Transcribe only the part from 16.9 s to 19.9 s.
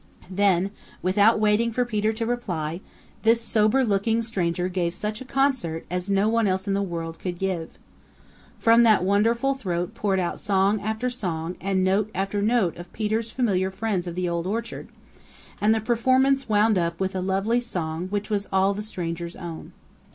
with a lovely song which was all the stranger's own.